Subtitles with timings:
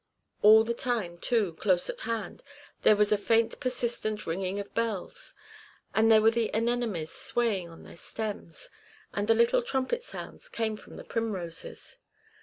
[0.41, 2.41] All the time, too, close at hand,
[2.81, 5.35] there was a faint persistent ringing of bells;
[5.93, 8.71] and these were the anemones swaying on their stems;
[9.13, 11.99] and the little trumpet sounds came from the primroses.